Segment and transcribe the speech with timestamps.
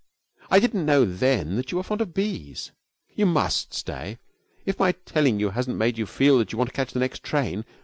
[0.49, 2.71] I didn't know then that you were fond of bees.
[3.13, 4.17] You must stay,
[4.65, 7.21] if my telling you hasn't made you feel that you want to catch the next
[7.21, 7.65] train.